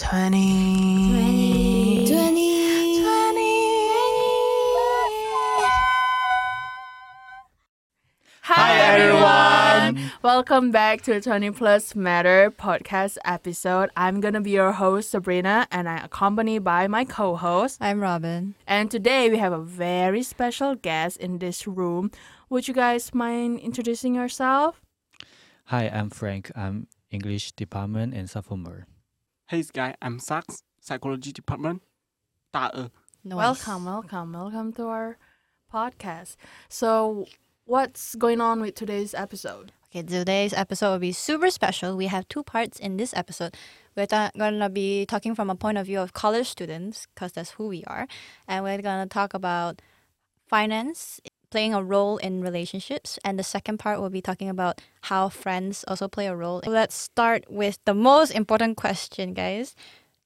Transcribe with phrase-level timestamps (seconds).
[0.00, 2.08] 20.
[2.08, 2.08] 20.
[2.08, 3.04] 20.
[8.40, 10.00] Hi, everyone.
[10.22, 13.90] Welcome back to 20 Plus Matter podcast episode.
[13.94, 17.76] I'm gonna be your host Sabrina, and I'm accompanied by my co-host.
[17.82, 18.54] I'm Robyn.
[18.66, 22.10] And today we have a very special guest in this room.
[22.48, 24.80] Would you guys mind introducing yourself?
[25.66, 26.50] Hi, I'm Frank.
[26.56, 28.86] I'm English department and sophomore.
[29.50, 31.82] Hey guys, I'm Sax, psychology department.
[32.52, 32.88] 大二
[33.24, 33.36] Noise.
[33.36, 35.18] Welcome, welcome, welcome to our
[35.74, 36.36] podcast.
[36.68, 37.26] So,
[37.64, 39.72] what's going on with today's episode?
[39.90, 41.96] Okay, today's episode will be super special.
[41.96, 43.56] We have two parts in this episode.
[43.96, 47.50] We're ta- gonna be talking from a point of view of college students, because that's
[47.58, 48.06] who we are,
[48.46, 49.82] and we're gonna talk about
[50.46, 51.20] finance
[51.50, 53.18] playing a role in relationships.
[53.24, 56.62] And the second part will be talking about how friends also play a role.
[56.66, 59.74] Let's start with the most important question, guys.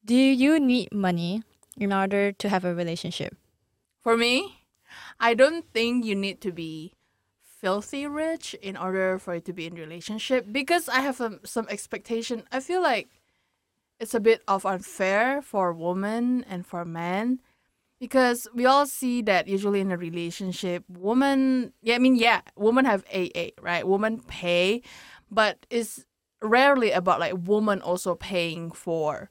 [0.05, 1.43] Do you need money
[1.77, 3.37] in order to have a relationship?
[4.01, 4.61] For me,
[5.19, 6.93] I don't think you need to be
[7.41, 11.67] filthy rich in order for it to be in relationship because I have um, some
[11.71, 12.45] expectation.
[12.53, 13.09] I feel like
[13.99, 17.41] it's a bit of unfair for women and for men
[18.01, 22.85] because we all see that usually in a relationship, woman, yeah, I mean, yeah, women
[22.85, 23.87] have AA, right?
[23.87, 24.83] Women pay,
[25.31, 26.05] but it's
[26.43, 29.31] rarely about like woman also paying for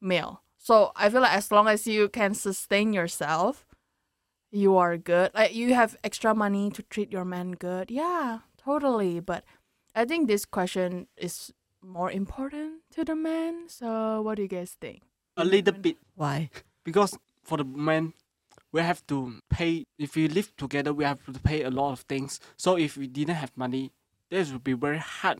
[0.00, 0.42] male.
[0.58, 3.66] So I feel like as long as you can sustain yourself,
[4.50, 5.32] you are good.
[5.34, 7.90] Like you have extra money to treat your man good.
[7.90, 9.20] Yeah, totally.
[9.20, 9.44] But
[9.94, 13.68] I think this question is more important to the man.
[13.68, 15.02] So what do you guys think?
[15.36, 16.48] a little bit Why?
[16.84, 18.12] because for the men
[18.72, 22.00] we have to pay if we live together we have to pay a lot of
[22.00, 22.40] things.
[22.56, 23.92] So if we didn't have money
[24.30, 25.38] this would be very hard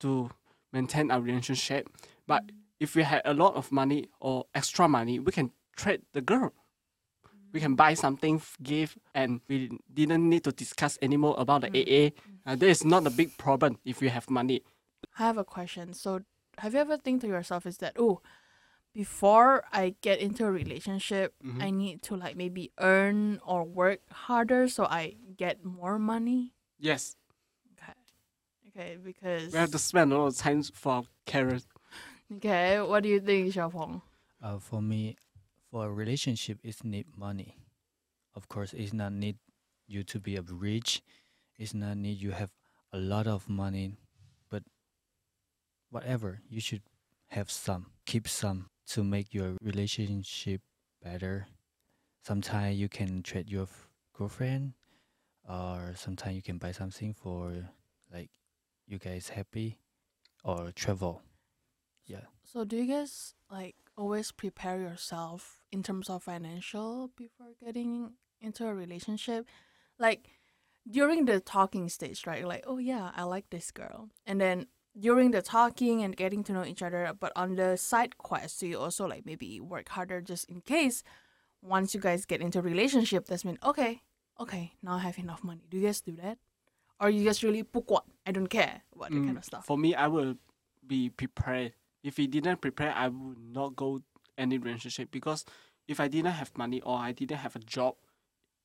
[0.00, 0.30] to
[0.72, 1.88] maintain our relationship.
[2.26, 2.42] But
[2.78, 6.52] if we had a lot of money or extra money we can trade the girl.
[7.52, 12.10] We can buy something give and we didn't need to discuss anymore about the aa
[12.46, 14.62] uh, there is not a big problem if we have money.
[15.18, 15.94] I have a question.
[15.94, 16.20] So
[16.58, 18.20] have you ever think to yourself is that oh
[18.96, 21.60] before I get into a relationship, Mhm.
[21.60, 26.56] I need to like maybe earn or work harder so I get more money?
[26.80, 27.16] yes
[27.76, 27.92] Okay.
[28.68, 31.68] Okay, because we have to spend a lot of time for our careers
[32.40, 34.00] Okay, what do you think, Xiaopeng?
[34.42, 35.16] Uh, for me,
[35.70, 37.54] for a relationship, it's need money.
[38.34, 39.36] Of course, it's not need
[39.86, 41.02] you to be a rich.
[41.58, 42.50] It's not need you have
[42.92, 43.96] a lot of money,
[44.50, 44.64] but
[45.90, 46.82] whatever you should
[47.28, 47.86] have some.
[48.06, 50.60] Keep some to make your relationship
[51.02, 51.46] better.
[52.24, 54.74] Sometimes you can treat your f- girlfriend,
[55.48, 57.52] or sometimes you can buy something for
[58.12, 58.30] like
[58.86, 59.78] you guys happy,
[60.44, 61.22] or travel.
[62.06, 62.26] Yeah.
[62.44, 68.66] So do you guys like always prepare yourself in terms of financial before getting into
[68.66, 69.46] a relationship?
[69.98, 70.28] Like
[70.88, 72.46] during the talking stage, right?
[72.46, 74.10] Like, oh yeah, I like this girl.
[74.24, 74.66] And then
[74.98, 78.66] during the talking and getting to know each other, but on the side quest, do
[78.66, 81.02] you also like maybe work harder just in case
[81.62, 84.02] once you guys get into a relationship, that's mean okay,
[84.40, 85.66] okay, now I have enough money.
[85.70, 86.38] Do you guys do that?
[87.00, 89.66] Or you just really 不管, I don't care about that kind Mm, of stuff.
[89.66, 90.36] For me, I will
[90.86, 91.74] be prepared.
[92.02, 94.00] If we didn't prepare, I would not go
[94.38, 95.44] any relationship because
[95.88, 97.96] if I didn't have money or I didn't have a job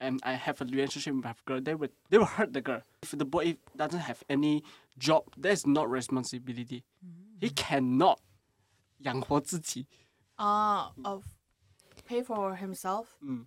[0.00, 2.82] and I have a relationship with my girl, they would they will hurt the girl.
[3.02, 4.62] If the boy doesn't have any
[4.98, 6.84] job, that's not responsibility.
[7.41, 8.19] He cannot
[8.98, 9.86] 养活自己.
[10.38, 11.24] uh of
[12.06, 13.16] pay for himself.
[13.22, 13.47] Mm.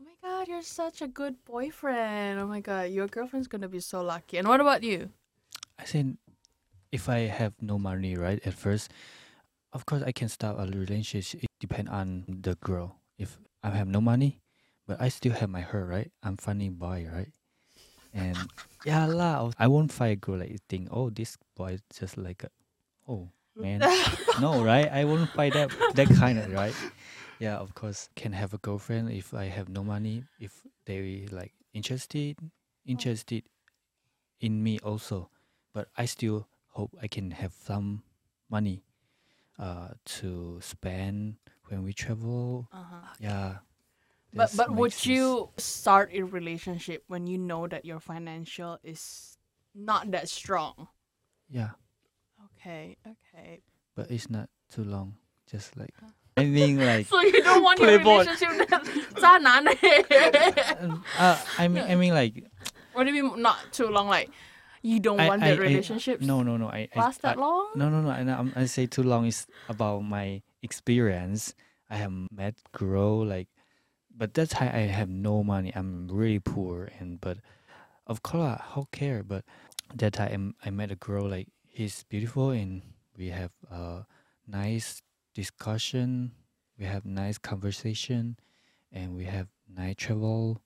[0.00, 2.40] Oh my god, you're such a good boyfriend.
[2.40, 4.38] Oh my god, your girlfriend's gonna be so lucky.
[4.38, 5.10] And what about you?
[5.78, 6.18] I think
[6.90, 8.90] if I have no money, right, at first,
[9.72, 11.42] of course I can start a relationship.
[11.44, 12.96] It depend on the girl.
[13.18, 14.40] If I have no money,
[14.87, 16.11] but I still have my her, right?
[16.23, 17.31] I'm funny boy, right?
[18.13, 18.37] And
[18.83, 22.43] yeah lah, I won't fight a girl like think, oh, this boy is just like
[22.43, 22.49] a,
[23.07, 23.81] oh man,
[24.41, 24.89] no, right?
[24.91, 26.75] I won't fight that that kind of right.
[27.39, 30.23] Yeah, of course, can have a girlfriend if I have no money.
[30.39, 32.37] If they like interested,
[32.87, 33.43] interested
[34.39, 35.29] in me also
[35.77, 38.01] but I still hope I can have some
[38.49, 38.81] money
[39.59, 41.35] uh, to spend
[41.69, 42.67] when we travel.
[42.73, 43.13] Uh-huh.
[43.19, 43.57] Yeah.
[44.33, 45.07] But but would sense.
[45.07, 49.37] you start a relationship when you know that your financial is
[49.73, 50.87] not that strong?
[51.49, 51.71] Yeah,
[52.59, 53.61] Okay, okay.
[53.95, 55.15] but it's not too long.
[55.49, 55.93] Just like
[56.37, 58.27] I mean, like So you don't want your Playboy.
[58.27, 58.67] relationship
[59.17, 59.63] 渣男
[60.83, 62.43] um, uh, I mean, I mean, like
[62.93, 64.07] What do you mean not too long?
[64.09, 64.29] Like
[64.83, 66.67] you don't I, want I, the I- relationship no, no, no.
[66.67, 67.73] I, I last I, that long?
[67.75, 68.09] No, no, no.
[68.11, 71.55] I, I'm- I say too long is about my experience,
[71.89, 73.47] I have met girl like,
[74.17, 75.71] but that time I have no money.
[75.75, 77.37] I'm really poor, and but
[78.07, 79.23] of course, how care?
[79.23, 79.45] But
[79.93, 82.81] that time I met a girl like he's beautiful, and
[83.17, 84.05] we have a
[84.47, 85.01] nice
[85.35, 86.31] discussion.
[86.79, 88.37] We have nice conversation,
[88.91, 90.61] and we have nice travel.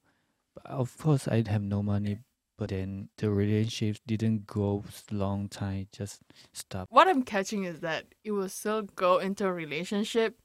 [0.55, 2.19] But of course, I have no money.
[2.57, 5.87] But then the relationship didn't go long time.
[5.91, 6.21] Just
[6.53, 6.89] stop.
[6.91, 10.37] What I'm catching is that you will still go into a relationship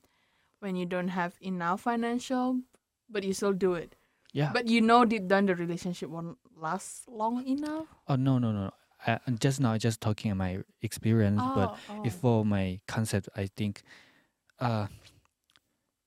[0.60, 2.60] when you don't have enough financial,
[3.08, 3.94] but you still do it.
[4.32, 4.50] Yeah.
[4.52, 7.86] But you know deep down the relationship won't last long enough.
[8.08, 8.70] Oh no no no!
[9.06, 12.02] I, I'm just now just talking my experience, but oh.
[12.04, 13.82] if for my concept, I think,
[14.60, 14.88] uh,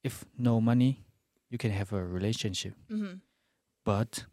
[0.04, 1.06] if no money,
[1.50, 3.22] you can have a relationship, hmm
[3.86, 4.26] but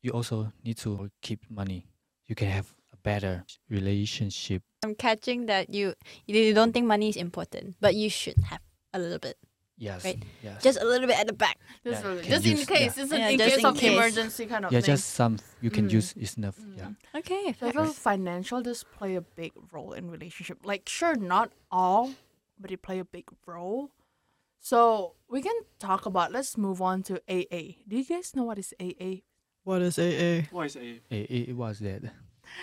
[0.00, 1.84] you also need to keep money.
[2.26, 4.62] You can have a better relationship.
[4.82, 5.94] I'm catching that you
[6.26, 8.60] you don't think money is important, but you should have
[8.94, 9.36] a little bit,
[9.78, 10.04] Yes.
[10.04, 10.22] Right.
[10.42, 10.62] Yes.
[10.62, 11.56] just a little bit at the back.
[11.84, 13.02] just, Yeah, really- can just in use- case, yeah.
[13.04, 13.92] it's an Yeah, in just case in of case.
[13.92, 14.86] emergency kind of yeah, thing.
[14.86, 15.92] just some you can Mm.
[15.92, 16.58] use is enough.
[16.76, 16.88] Yeah.
[16.88, 17.18] Mm.
[17.20, 17.54] Okay.
[17.58, 20.58] So I feel financial does play a big role in relationship.
[20.64, 22.14] Like sure, not all,
[22.58, 23.90] but it play a big role.
[24.60, 26.32] So we can talk about.
[26.32, 27.76] Let's move on to AA.
[27.86, 29.22] Do you guys know what is AA?
[29.62, 30.48] What is AA?
[30.50, 32.02] What is a It, it, it was that.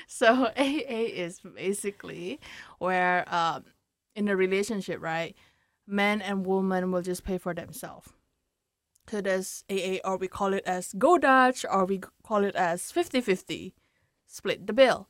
[0.07, 2.39] So AA is basically
[2.79, 3.65] where um,
[4.15, 5.35] in a relationship, right,
[5.87, 8.09] man and woman will just pay for themselves.
[9.09, 12.91] So there's AA, or we call it as go Dutch, or we call it as
[12.91, 13.73] 50-50,
[14.25, 15.07] split the bill.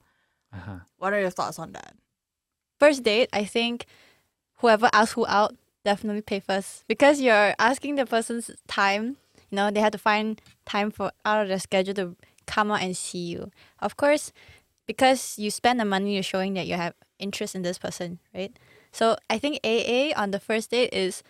[0.54, 0.80] Uh huh.
[0.98, 1.96] What are your thoughts on that?
[2.78, 3.86] First date, I think
[4.56, 5.56] whoever asks who out
[5.86, 9.18] definitely pay first because you're asking the person's time.
[9.50, 12.16] You know, they have to find time for out of their schedule to
[12.48, 13.52] come out and see you.
[13.80, 14.34] Of course,
[14.88, 18.58] because you spend the money, you're showing that you have interest in this person, right?
[18.96, 21.22] So I think AA on the first date is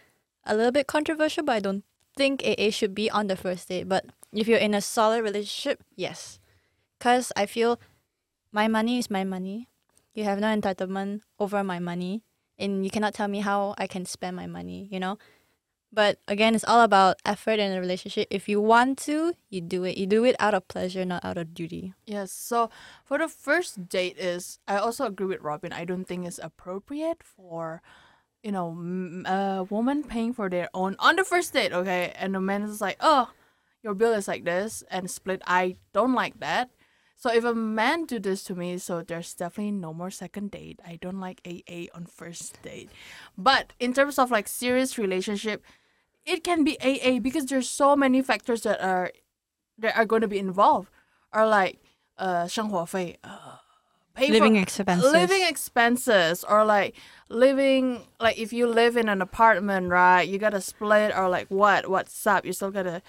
[0.46, 1.84] a little bit controversial, but I don't
[2.16, 3.90] think AA should be on the first date.
[3.90, 6.40] But if you're in a solid relationship, yes.
[7.00, 7.80] Because I feel
[8.52, 9.68] my money is my money.
[10.14, 12.22] You have no entitlement over my money.
[12.60, 15.18] And you cannot tell me how I can spend my money, you know?
[15.95, 18.27] But again, it's all about effort in a relationship.
[18.30, 19.97] If you want to, you do it.
[19.97, 21.94] You do it out of pleasure, not out of duty.
[22.06, 22.33] Yes.
[22.33, 22.69] So
[23.06, 25.71] for the first date is I also agree with Robyn.
[25.71, 27.81] I don't think it's appropriate for
[28.44, 28.75] you know
[29.25, 31.71] a woman paying for their own on the first date.
[31.71, 33.31] Okay, and the man is like, oh,
[33.81, 35.42] your bill is like this and split.
[35.47, 36.71] I don't like that.
[37.15, 40.81] So if a man do this to me, so there's definitely no more second date.
[40.86, 42.89] I don't like AA on first date.
[43.38, 45.63] But in terms of like serious relationship,
[46.25, 49.11] it can be AA because there's so many factors that are
[49.79, 50.91] that are going to be involved.
[51.32, 51.79] Or like
[52.19, 53.56] uh 生活费, uh,
[54.15, 55.12] pay Living for expenses.
[55.12, 56.94] living expenses or like
[57.29, 61.88] living like if you live in an apartment right you gotta split or like what
[61.88, 63.00] what's up you still gotta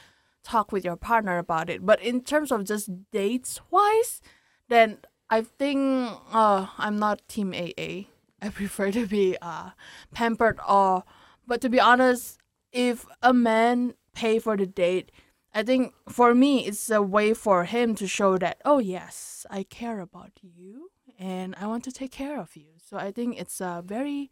[0.44, 4.22] talk with your partner about it but in terms of just dates wise
[4.70, 4.98] then
[5.30, 8.06] i think uh i'm not team aa
[8.42, 9.72] i prefer to be uh
[10.14, 11.04] pampered or
[11.48, 12.38] but to be honest
[12.77, 15.11] if a man pay for the date
[15.57, 19.63] I think for me, it's a way for him to show that, oh, yes, I
[19.63, 22.73] care about you and I want to take care of you.
[22.87, 24.31] So I think it's a very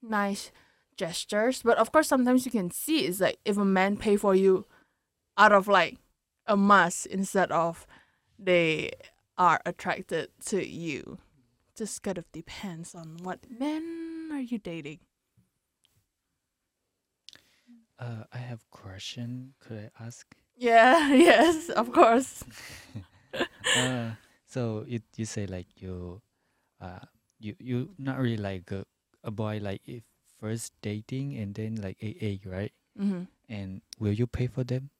[0.00, 0.52] nice
[0.96, 1.62] gestures.
[1.64, 4.64] But of course, sometimes you can see it's like if a man pay for you
[5.36, 5.96] out of like
[6.46, 7.84] a must instead of
[8.38, 8.92] they
[9.36, 11.18] are attracted to you.
[11.74, 15.00] Just kind of depends on what men are you dating.
[17.98, 19.54] Uh, I have question.
[19.60, 20.26] Could I ask?
[20.56, 22.44] Yeah, yes, of course.
[23.76, 24.10] uh,
[24.46, 26.20] so you you say like you,
[26.80, 27.06] uh,
[27.38, 28.84] you you not really like a,
[29.22, 30.02] a boy like if
[30.40, 32.72] first dating and then like AA right?
[32.96, 34.90] hmm And will you pay for them?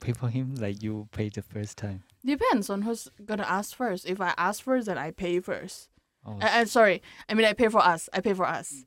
[0.00, 2.04] Pay for him like you pay the first time?
[2.24, 4.06] Depends on who's gonna ask first.
[4.06, 5.88] If I ask first, then I pay first.
[6.24, 7.02] Oh, I, I'm sorry.
[7.28, 8.08] I mean, I pay for us.
[8.12, 8.84] I pay for us.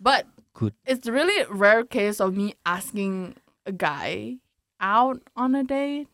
[0.00, 0.74] But Good.
[0.86, 3.34] it's really rare case of me asking
[3.66, 4.38] a guy
[4.80, 6.06] out on a date.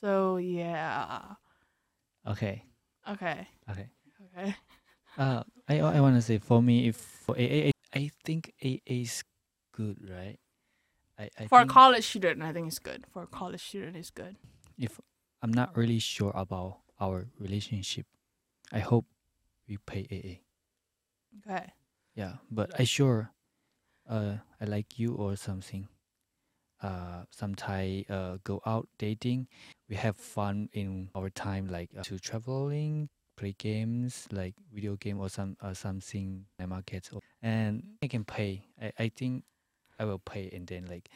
[0.00, 1.36] So yeah.
[2.26, 2.64] okay,
[3.08, 3.48] Okay.
[3.70, 3.88] okay.
[4.36, 4.56] Okay.
[5.18, 9.24] Uh, I I want to say for me, if for AA, I think AA is
[9.72, 10.36] good, right?
[11.18, 13.06] I, I For a college student, I think it's good.
[13.08, 14.36] For a college student, it's good.
[14.76, 15.00] if
[15.40, 18.04] I'm not really sure about our relationship,
[18.70, 19.06] I hope
[19.66, 20.44] we pay AA.
[21.40, 21.72] Okay.
[22.14, 23.32] Yeah, but I sure,
[24.08, 25.88] uh, I like you or something.
[26.82, 29.48] Uh, sometime uh, go out dating.
[29.88, 33.08] We have fun in our time, like uh, to traveling.
[33.36, 38.08] play games like video game or some or something in the market or, and I
[38.08, 38.64] can pay.
[38.80, 39.44] I, I think
[39.98, 41.08] I will pay and then like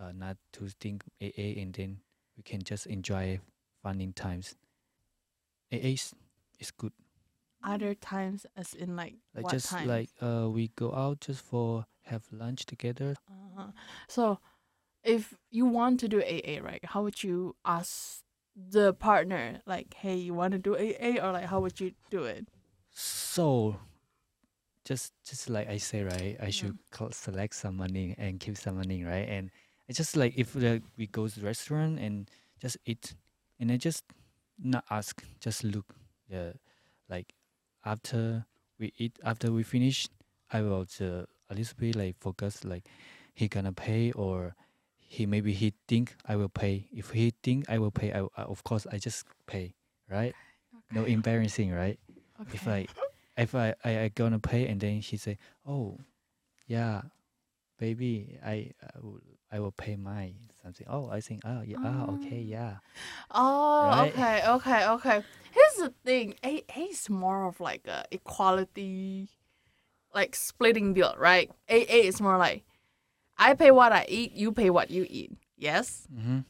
[0.00, 2.00] uh, not to think AA and then
[2.36, 3.38] we can just enjoy
[3.82, 4.56] fun in times.
[5.72, 6.14] AA is,
[6.58, 6.92] is good.
[7.62, 9.86] Other times, as in like, Like what just times?
[9.86, 13.16] like uh we go out just for have lunch together.
[13.28, 13.72] Uh-huh.
[14.08, 14.38] So,
[15.02, 16.84] if you want to do AA, right?
[16.84, 18.22] How would you ask
[18.54, 22.24] the partner, like, "Hey, you want to do AA," or like, how would you do
[22.24, 22.46] it?
[22.92, 23.76] So
[24.84, 28.76] just just like I say right, I should col- select some money and keep some
[28.76, 29.50] money right, and
[29.88, 32.28] it's just like if like, we go to restaurant and
[32.60, 33.14] just eat,
[33.58, 34.04] and I just
[34.58, 35.94] not ask, just look,
[36.28, 36.52] yeah,
[37.08, 37.34] like
[37.84, 38.44] after
[38.78, 40.08] we eat, after we finish,
[40.50, 42.84] I will uh, a little bit like focus like
[43.34, 44.54] he gonna pay or
[44.98, 46.86] he maybe he think I will pay.
[46.94, 49.74] If he think I will pay, I, I of course I just pay,
[50.08, 50.34] right?
[50.92, 51.98] No embarrassing, right?
[52.40, 52.54] Okay.
[52.54, 52.86] if I
[53.36, 55.98] if I, I I gonna pay and then she say, oh,
[56.66, 57.02] yeah,
[57.78, 60.86] baby, I I will I will pay my something.
[60.88, 62.78] Oh, I think oh yeah ah okay yeah.
[63.30, 64.12] Oh, Right?
[64.12, 65.24] okay, okay, okay.
[65.50, 66.34] Here's the thing.
[66.44, 69.28] AA is more of like a equality,
[70.14, 71.50] like splitting bill, right?
[71.68, 72.64] AA is more like,
[73.38, 75.32] I pay what I eat, you pay what you eat.
[75.56, 76.06] Yes.
[76.14, 76.40] Mm-hmm.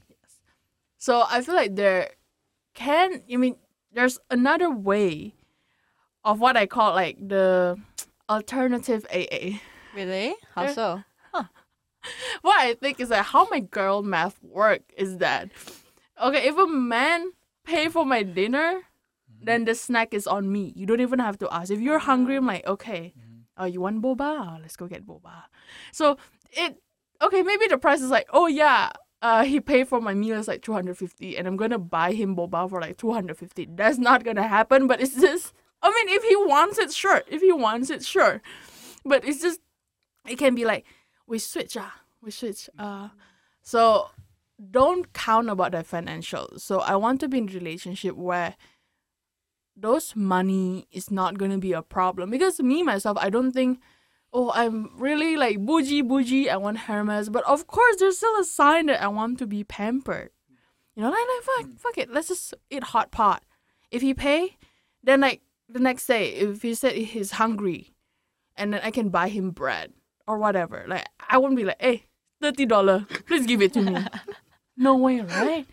[0.98, 2.10] So I feel like there
[2.74, 3.22] can.
[3.32, 3.56] I mean,
[3.92, 5.34] there's another way
[6.24, 7.78] of what I call like the
[8.28, 9.58] alternative AA.
[9.94, 10.34] Really?
[10.54, 10.72] How Yeah.
[10.74, 11.02] so?
[12.42, 15.50] what I think is that how my girl math work is that
[16.22, 17.32] okay, if a man
[17.64, 18.82] pay for my dinner,
[19.42, 20.72] then the snack is on me.
[20.76, 21.70] You don't even have to ask.
[21.70, 23.14] If you're hungry, I'm like, okay,
[23.60, 24.60] oh, you want boba?
[24.60, 25.44] Let's go get boba.
[25.92, 26.16] So
[26.52, 26.76] it
[27.22, 28.90] okay, maybe the price is like, oh yeah,
[29.22, 32.68] uh, he paid for my meal is like 250 and I'm gonna buy him boba
[32.68, 33.68] for like 250.
[33.74, 35.52] That's not gonna happen, but it's just
[35.82, 37.22] I mean if he wants it, sure.
[37.28, 38.42] If he wants it, sure.
[39.04, 39.60] But it's just
[40.26, 40.84] it can be like
[41.26, 42.68] we switch ah, we switch.
[42.78, 43.08] Uh
[43.62, 44.10] so
[44.70, 46.48] don't count about the financial.
[46.56, 48.56] So I want to be in a relationship where
[49.76, 52.30] those money is not gonna be a problem.
[52.30, 53.80] Because me myself, I don't think
[54.32, 57.28] oh I'm really like bougie bougie, I want Hermes.
[57.28, 60.30] But of course there's still a sign that I want to be pampered.
[60.94, 61.78] You know, like, like fuck mm.
[61.78, 63.42] fuck it, let's just eat hot pot.
[63.90, 64.56] If he pay,
[65.02, 67.94] then like the next day, if he said he's hungry
[68.56, 69.92] and then I can buy him bread
[70.26, 70.84] or whatever.
[70.86, 72.04] Like I won't be like, hey,
[72.40, 74.04] thirty dollar, please give it to me.
[74.76, 75.66] no way, right?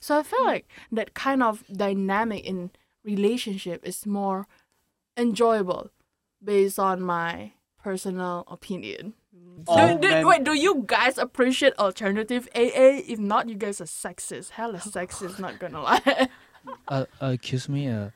[0.00, 2.70] So I feel like that kind of dynamic in
[3.04, 4.46] relationship is more
[5.16, 5.90] enjoyable
[6.42, 7.52] based on my
[7.82, 9.14] personal opinion.
[9.66, 13.04] All Do, do, wait, do you guys appreciate alternative AA?
[13.06, 14.50] If not, you guys are sexist.
[14.50, 16.28] Hella sexist, not gonna lie.
[16.88, 17.88] Uh, uh, excuse me.
[17.88, 18.10] Uh,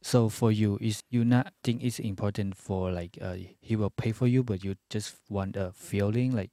[0.00, 4.10] so for you, is you not think it's important for like uh he will pay
[4.10, 6.50] for you, but you just want a feeling like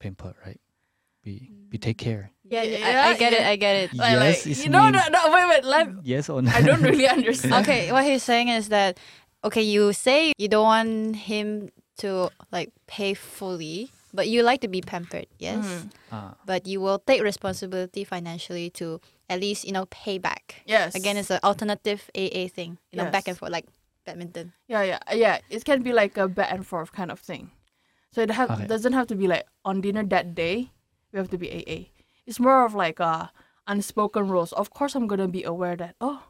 [0.00, 0.58] pamper, right?
[1.28, 2.32] Be be take care.
[2.48, 3.44] Yeah, Yeah, I, I get it.
[3.44, 3.88] I get it.
[3.92, 6.48] Like, yes, like, it's you know, no, no, wait, wait, let, Yes or no?
[6.50, 7.52] I don't really understand.
[7.60, 8.96] okay, what he's saying is that
[9.44, 11.68] okay, you say you don't want him
[12.00, 15.60] to like pay fully, but you like to be pampered, yes.
[15.60, 15.92] Mhm.
[16.08, 20.64] Ah, But you will take responsibility financially to at least you know pay back.
[20.64, 20.96] Yes.
[20.96, 23.68] Again, it's an alternative AA thing, you know, back and forth like
[24.08, 24.56] badminton.
[24.72, 25.44] Yeah, yeah, yeah.
[25.52, 27.52] It can be like a back and forth kind of thing.
[28.16, 28.64] So it have, Okay.
[28.64, 30.72] doesn't have to be like on dinner that day.
[31.12, 31.90] We have to be AA.
[32.26, 33.28] It's more of like uh
[33.66, 34.52] unspoken rules.
[34.52, 36.22] Of course, I'm gonna be aware that oh,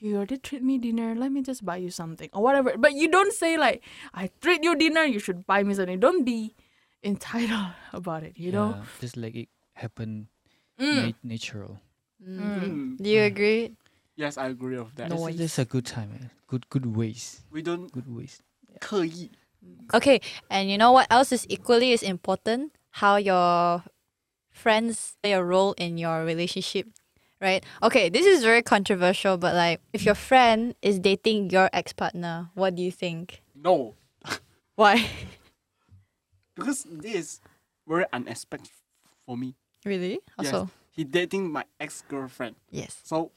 [0.00, 1.14] you already treat me dinner.
[1.14, 2.76] Let me just buy you something or whatever.
[2.76, 3.82] But you don't say like
[4.14, 5.04] I treat you dinner.
[5.04, 6.00] You should buy me something.
[6.00, 6.54] Don't be
[7.04, 8.34] entitled about it.
[8.36, 8.82] You know.
[9.00, 10.28] just like it happen
[10.76, 11.06] Mm.
[11.08, 11.80] nat- natural.
[12.20, 12.98] Mm.
[13.00, 13.72] Do you agree?
[14.16, 15.08] Yes, I agree with that.
[15.08, 16.30] This, this is a good time, man.
[16.48, 17.40] Good good ways.
[17.50, 18.40] We don't Good ways.
[18.80, 19.30] 刻意
[19.94, 20.20] Okay,
[20.50, 22.72] and you know what else is equally as important?
[22.90, 23.82] How your
[24.56, 26.88] friends play a role in your relationship,
[27.40, 27.62] right?
[27.82, 32.50] Okay, this is very controversial, but like if your friend is dating your ex partner,
[32.54, 33.42] what do you think?
[33.54, 33.94] No,
[34.76, 35.06] Why?
[36.54, 37.40] because this is
[37.86, 38.70] very unexpected
[39.26, 39.54] for me.
[39.84, 40.20] really?
[40.40, 40.52] Yes.
[40.52, 42.56] Also, He dating my ex girlfriend.
[42.70, 42.96] yes.
[43.04, 43.30] So,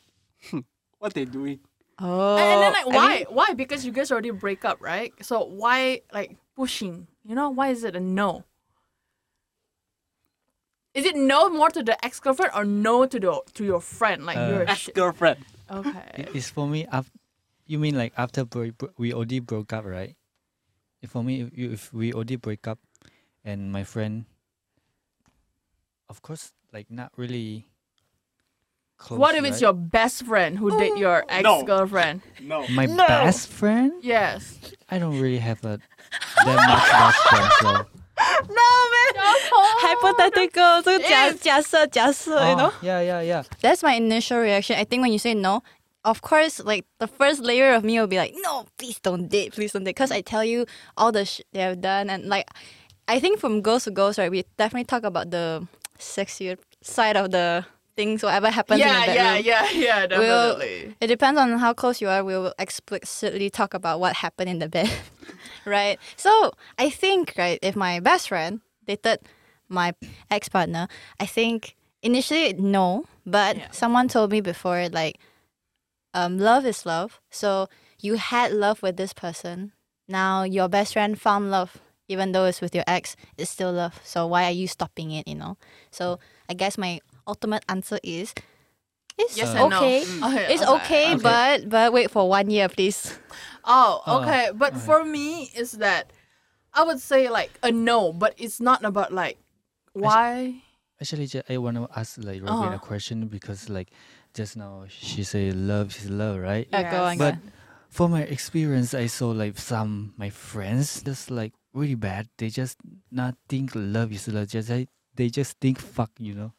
[0.49, 0.59] hmm,
[0.97, 1.59] what they doing?
[2.01, 3.15] Oh, and then like I why?
[3.17, 3.53] mean- why?
[3.53, 5.11] Because you guys already break up, right?
[5.21, 7.07] So why like pushing?
[7.27, 8.45] You know, why is it a no?
[10.93, 14.25] Is it no more to the ex girlfriend or no to the to your friend?
[14.25, 15.45] Like Uh, you're ex girlfriend.
[15.69, 16.25] Okay.
[16.33, 16.87] It's for me.
[16.91, 17.11] Af-
[17.67, 20.15] you mean like after bro- bro- we already broke up, right?
[21.01, 22.79] If for me, if, you, if we already break up,
[23.45, 24.25] and my friend,
[26.09, 27.67] of course, like not really
[28.97, 29.19] close.
[29.19, 32.21] what if it's your best friend who date your ex girlfriend?
[32.41, 32.67] No.
[32.69, 33.05] my No.
[33.07, 33.93] best friend?
[34.01, 34.57] Yes.
[34.89, 35.79] I don't really have a
[36.45, 37.71] that much best friend, so
[38.49, 38.78] No man.
[39.82, 40.82] Hypothetical.
[40.82, 42.68] So 假假设假设 you know.
[42.70, 43.42] Oh, yeah, yeah, yeah.
[43.60, 44.76] That's my initial reaction.
[44.78, 45.62] I think when you say no,
[46.04, 49.52] of course, like the first layer of me will be like, no, please don't date,
[49.54, 49.94] please don't date.
[49.96, 50.66] Because I tell you
[50.96, 52.10] all the shit they have done.
[52.10, 52.46] And like,
[53.08, 55.66] I think from girls to girls, right, we definitely talk about the
[55.98, 57.64] sexier side of the
[57.96, 59.44] things, whatever happens in Yeah, the yeah, bedroom.
[59.46, 59.70] yeah,
[60.10, 60.96] yeah, We'll- definitely.
[61.00, 62.24] It depends on how close you are.
[62.24, 64.90] We will explicitly talk about what happened in the bed,
[65.64, 65.98] right?
[66.16, 69.20] So I think, right, if my best friend dated
[69.69, 69.93] my
[70.29, 70.87] ex partner,
[71.19, 73.71] I think initially no, but Yeah.
[73.71, 75.19] someone told me before, like,
[76.13, 77.19] um, love is love.
[77.29, 77.67] So
[77.99, 79.73] you had love with this person.
[80.07, 83.99] Now your best friend found love, even though it's with your ex, it's still love.
[84.03, 85.27] So why are you stopping it?
[85.27, 85.57] You know.
[85.91, 88.33] So I guess my ultimate answer is.
[89.17, 89.77] It's Yes and no.
[89.83, 90.01] okay.
[90.23, 91.21] Okay, It's okay, Okay.
[91.21, 93.19] but but wait for one year, please.
[93.65, 94.49] Oh, Oh, okay.
[94.55, 94.79] But okay.
[94.79, 96.09] for me, is that
[96.73, 99.37] I would say like a no, but it's not about like
[99.93, 100.61] why.
[101.01, 102.75] Actually, I want to ask like Robyn Uh-huh.
[102.75, 103.89] a question because like
[104.35, 106.67] just now she said love is love, right?
[106.71, 107.35] Yeah, go on, But
[107.89, 112.27] for my experience, I saw like some my friends just like really bad.
[112.37, 112.77] They just
[113.11, 114.47] not think love is love.
[114.51, 116.51] Just like, they just think fuck, you know.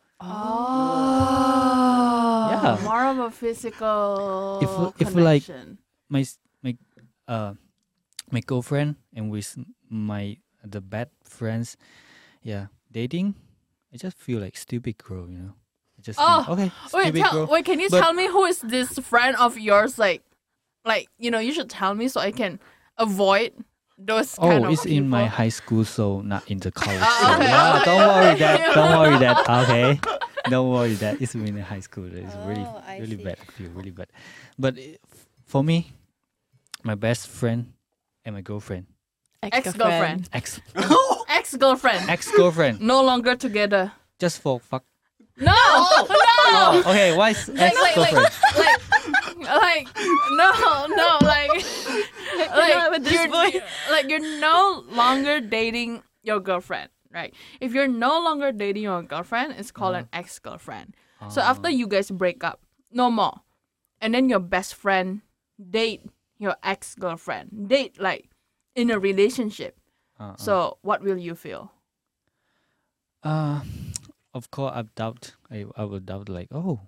[0.80, 2.78] Oh, Yeah.
[2.84, 5.44] more of a physical If- if like-
[6.10, 6.25] My
[6.64, 6.75] my
[7.28, 7.54] uh
[8.34, 9.54] my girlfriend and with
[9.88, 11.76] my the bad friends,
[12.42, 13.35] yeah, dating.
[13.92, 15.54] I just feel like stupid girl, you know.
[15.99, 17.47] I just Oh, think, okay, Wait, stupid tell, girl.
[17.47, 19.99] wait, can you But- tell me who is this friend of yours?
[19.99, 20.23] Like,
[20.85, 22.59] like you know, you should tell me so I can
[22.99, 23.52] avoid
[23.99, 27.00] those Oh, kind of it's in my high school, so not in the college.
[27.02, 28.61] Ah, so yeah, don't worry that.
[28.61, 28.75] okay.
[28.75, 29.37] Don't worry that.
[29.64, 30.00] Okay,
[30.49, 31.20] don't worry that.
[31.20, 32.06] It's in high school.
[32.06, 33.25] It's really, Oh, I really see.
[33.25, 33.37] bad.
[33.47, 34.09] I feel really bad.
[34.59, 35.92] But i- f- for me,
[36.82, 37.75] my best friend
[38.25, 38.87] and my girlfriend,
[39.42, 40.30] Ex-girlfriend.
[40.32, 40.61] ex
[41.50, 43.92] ex girlfriend, ex girlfriend, no longer together.
[44.19, 44.84] just for fuck.
[45.36, 49.49] No, no, oh, Okay, why is like, ex like, like, girlfriend?
[49.49, 49.89] like,
[50.32, 51.50] no, no, like,
[52.50, 53.28] like with this you're,
[53.91, 57.34] like you're no longer dating your girlfriend, right?
[57.60, 60.21] If you're no longer dating your girlfriend, it's called an uh-huh.
[60.21, 60.95] ex girlfriend.
[61.28, 61.76] So after uh-huh.
[61.76, 62.60] you guys break up,
[62.93, 63.41] no more,
[64.00, 65.23] and then your best friend
[65.58, 66.02] date
[66.39, 68.30] your ex girlfriend, date like
[68.75, 69.79] in a relationship.
[70.21, 71.73] Uh, uh, So what will you feel?
[73.23, 73.63] Uh,
[74.35, 75.35] of course, I doubt.
[75.50, 76.80] I I will doubt like, oh,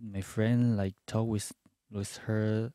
[0.00, 1.52] my friend like talk with
[1.90, 2.72] with her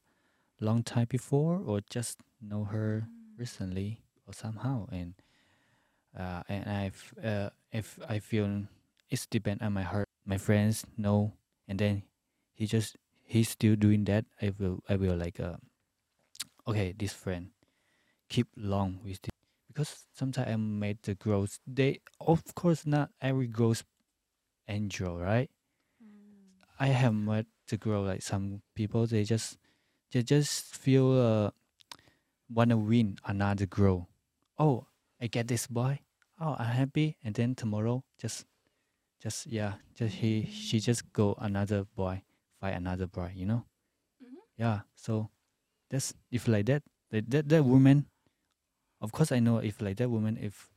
[0.60, 5.14] long time before, or just know her recently, or somehow, and
[6.18, 8.68] uh, and I uh, if I feel
[9.10, 10.08] it's depend on my heart.
[10.26, 11.34] My friends know,
[11.68, 12.04] and then
[12.54, 14.26] he just he's still doing that.
[14.42, 15.58] I will I will like uh,
[16.68, 17.52] okay, this friend
[18.30, 19.35] keep long with this
[19.76, 23.84] because sometimes I made the girls they of course not every girls
[24.70, 25.52] angel right?
[26.80, 29.58] I have met the girl like some people they just
[30.12, 31.52] they just feel uh
[32.50, 34.10] wanna win another girl
[34.60, 34.88] oh
[35.22, 36.02] I get this boy.
[36.42, 37.18] Oh I'm happy.
[37.24, 38.46] And then tomorrow just
[39.22, 42.24] just yeah just he she just go another boy
[42.62, 43.66] find another boy you know?
[44.24, 44.36] Mhm.
[44.58, 45.30] yeah so
[45.90, 48.08] that's if like that that that, that woman
[49.02, 50.70] of course I know if like that woman if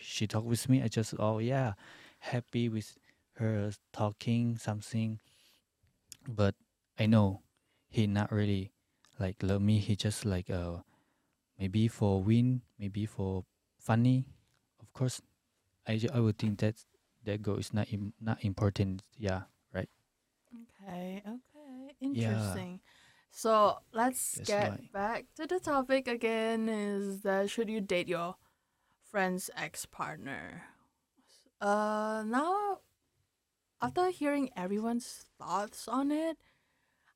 [0.00, 1.74] she talk with me I just oh yeah
[2.20, 2.98] happy with
[3.34, 5.18] her talking something.
[6.28, 6.54] But
[6.98, 7.42] I know
[7.88, 8.72] he not really
[9.18, 9.78] like love me.
[9.78, 10.78] He just like uh
[11.58, 13.44] maybe for win maybe for
[13.78, 14.26] funny.
[14.80, 15.20] Of course
[15.86, 16.76] I, I would think that
[17.24, 19.02] that girl is not Im- not important.
[19.18, 19.88] Yeah right?
[20.82, 22.80] Okay, okay, interesting.
[23.30, 24.88] So let's That's get why.
[24.92, 26.68] back to the topic again.
[26.68, 28.36] Is that should you date your
[29.10, 30.64] friend's ex partner?
[31.60, 32.78] Uh, now
[33.80, 36.36] after hearing everyone's thoughts on it,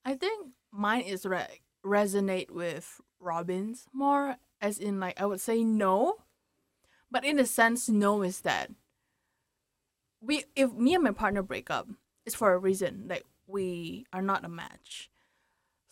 [0.04, 5.64] I think mine is re- resonate with Robyn's more, as in like I would say
[5.64, 6.16] no,
[7.10, 8.70] but in a sense, no is that
[10.20, 11.88] we if me and my partner break up,
[12.24, 13.06] it's for a reason.
[13.08, 15.10] Like we are not a match.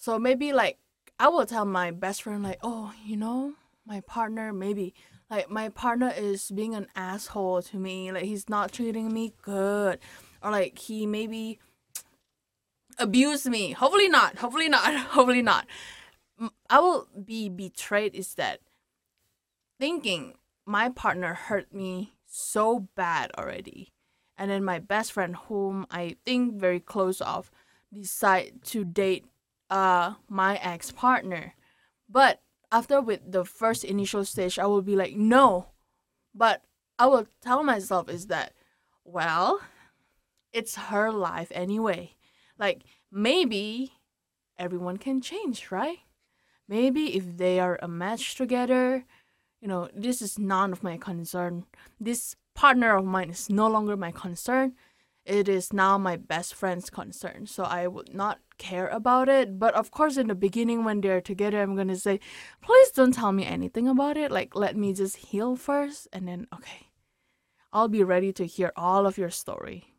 [0.02, 0.78] So maybe like
[1.20, 3.52] I will tell my best friend like, oh, you know,
[3.86, 4.94] my partner maybe
[5.30, 8.10] like my partner is being an asshole to me.
[8.10, 10.00] Like he's not treating me good,
[10.42, 11.60] or like he maybe
[12.98, 13.70] abused me.
[13.70, 14.38] Hopefully not.
[14.38, 14.92] Hopefully not.
[15.14, 15.68] Hopefully not.
[16.68, 18.16] I will be betrayed.
[18.16, 18.58] Is that
[19.78, 20.34] thinking
[20.66, 23.92] my partner hurt me so bad already
[24.36, 27.52] and then my best friend, whom I think very close of,
[27.92, 29.26] decide to date
[29.72, 31.54] uh my ex partner.
[32.08, 35.68] But after with the first initial stage, I will be like, no.
[36.34, 36.62] But
[36.98, 38.52] I will tell myself is that,
[39.04, 39.60] well,
[40.52, 42.16] it's her life anyway.
[42.58, 43.92] Like maybe
[44.58, 45.98] everyone can change, right?
[46.68, 49.04] Maybe if they are a match together,
[49.60, 51.64] you know, this is none of my concern.
[51.98, 54.74] This partner of mine is no longer my concern.
[55.24, 57.46] It is now my best friend's concern.
[57.46, 59.58] So I would not care about it.
[59.58, 62.20] But of course, in the beginning, when they're together, I'm to say,
[62.62, 64.30] please don't tell me anything about it.
[64.30, 66.06] Like, let me just heal first.
[66.12, 66.88] And then, okay,
[67.72, 69.92] I'll be ready to hear all of your story.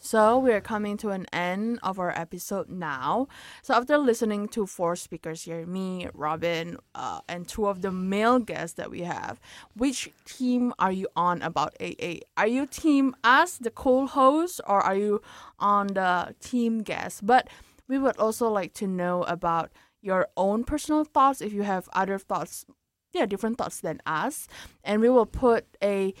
[0.00, 3.26] So we're coming to an end of our episode now.
[3.62, 8.38] So after listening to four speakers here, me, Robyn, uh, and two of the male
[8.38, 9.40] guests that we have,
[9.74, 12.22] which team are you on about AA?
[12.36, 15.20] Are you team us, the co-host, or are you
[15.58, 17.26] on the team guest?
[17.26, 17.48] But
[17.88, 22.18] we would also like to know about your own personal thoughts if you have other
[22.18, 22.64] thoughts,
[23.12, 24.46] yeah, different thoughts than us,
[24.84, 26.14] and we will put a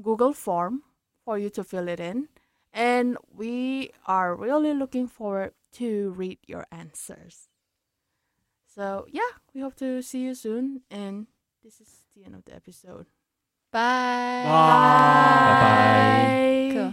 [0.00, 0.82] Google form
[1.24, 2.28] for you to fill it in
[2.72, 7.48] and we are really looking forward to read your answers.
[8.74, 9.20] So, yeah,
[9.54, 10.80] we hope to see you soon.
[10.90, 11.26] And
[11.62, 13.06] this is the end of the episode.
[13.70, 14.44] Bye.
[16.74, 16.92] Bye.